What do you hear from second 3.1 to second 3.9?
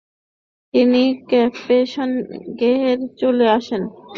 চলে আসেন।